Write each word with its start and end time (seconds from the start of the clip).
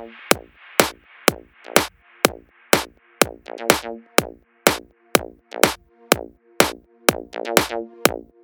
Find 0.00 0.12
out. 7.72 8.39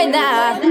right 0.00 0.10
now. 0.10 0.69